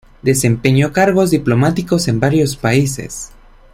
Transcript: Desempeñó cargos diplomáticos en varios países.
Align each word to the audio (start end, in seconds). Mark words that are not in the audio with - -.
Desempeñó 0.23 0.91
cargos 0.91 1.29
diplomáticos 1.29 2.07
en 2.07 2.19
varios 2.19 2.55
países. 2.57 3.29